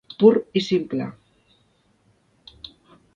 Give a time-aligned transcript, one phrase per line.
[0.21, 0.29] Pur
[0.61, 1.07] i simple.